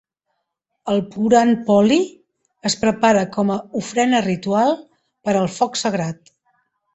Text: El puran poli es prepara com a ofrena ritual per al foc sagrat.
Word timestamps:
El 0.93 1.01
puran 1.15 1.51
poli 1.67 1.97
es 2.69 2.77
prepara 2.85 3.27
com 3.35 3.53
a 3.57 3.59
ofrena 3.81 4.23
ritual 4.29 4.75
per 5.29 5.37
al 5.43 5.47
foc 5.59 5.79
sagrat. 5.83 6.35